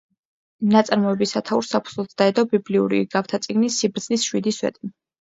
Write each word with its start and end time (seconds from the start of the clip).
ნაწარმოების 0.71 1.33
სათაურს 1.35 1.69
საფუძვლად 1.75 2.17
დაედო 2.23 2.47
ბიბლიური 2.57 3.05
„იგავთა 3.07 3.45
წიგნის“ 3.47 3.81
სიბრძნის 3.85 4.29
შვიდი 4.31 4.61
სვეტი. 4.61 4.97